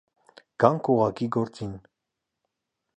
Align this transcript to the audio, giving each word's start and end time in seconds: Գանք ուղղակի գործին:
Գանք 0.63 0.89
ուղղակի 0.95 1.29
գործին: 1.37 1.77